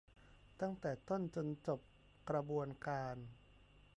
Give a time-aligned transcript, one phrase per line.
[0.61, 1.79] ตั้งแต่ต้นจนจบ
[2.29, 3.15] กระบวนการ